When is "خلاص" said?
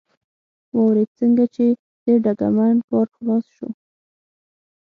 3.15-3.45